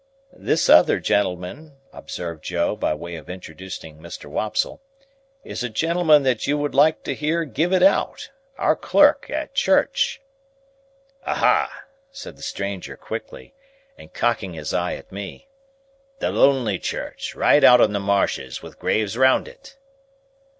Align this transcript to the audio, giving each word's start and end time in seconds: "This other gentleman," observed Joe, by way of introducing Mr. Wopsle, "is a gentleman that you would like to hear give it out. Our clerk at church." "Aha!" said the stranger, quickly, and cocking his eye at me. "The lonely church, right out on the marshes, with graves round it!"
"This 0.33 0.67
other 0.67 0.99
gentleman," 0.99 1.75
observed 1.93 2.43
Joe, 2.43 2.75
by 2.75 2.95
way 2.95 3.17
of 3.17 3.29
introducing 3.29 3.99
Mr. 3.99 4.25
Wopsle, 4.25 4.81
"is 5.43 5.63
a 5.63 5.69
gentleman 5.69 6.23
that 6.23 6.47
you 6.47 6.57
would 6.57 6.73
like 6.73 7.03
to 7.03 7.13
hear 7.13 7.45
give 7.45 7.71
it 7.71 7.83
out. 7.83 8.31
Our 8.57 8.75
clerk 8.75 9.29
at 9.29 9.53
church." 9.53 10.19
"Aha!" 11.23 11.83
said 12.11 12.35
the 12.35 12.41
stranger, 12.41 12.97
quickly, 12.97 13.53
and 13.95 14.11
cocking 14.11 14.53
his 14.55 14.73
eye 14.73 14.95
at 14.95 15.11
me. 15.11 15.47
"The 16.17 16.31
lonely 16.31 16.79
church, 16.79 17.35
right 17.35 17.63
out 17.63 17.79
on 17.79 17.93
the 17.93 17.99
marshes, 17.99 18.63
with 18.63 18.79
graves 18.79 19.15
round 19.15 19.47
it!" 19.47 19.77